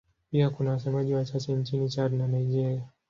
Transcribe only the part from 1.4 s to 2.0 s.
nchini